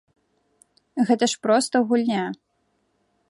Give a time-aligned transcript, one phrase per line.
[1.09, 2.25] Гэта ж проста гульня.